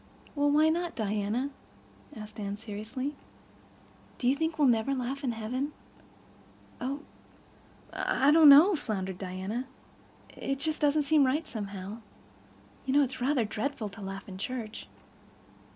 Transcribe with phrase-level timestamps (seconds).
[0.33, 1.51] "Well, why not, Diana?"
[2.15, 3.13] asked Anne seriously.
[4.17, 5.73] "Do you think we'll never laugh in heaven?"
[6.81, 9.65] "Oh—I—I don't know" floundered Diana.
[10.35, 11.99] "It doesn't seem just right, somehow.
[12.87, 14.87] You know it's rather dreadful to laugh in church."